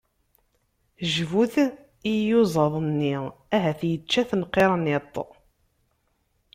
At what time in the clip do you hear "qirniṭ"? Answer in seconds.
4.53-5.15